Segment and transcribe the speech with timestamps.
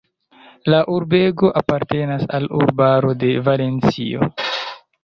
[0.73, 4.33] La urbego apartenas al urbaro de Valencio.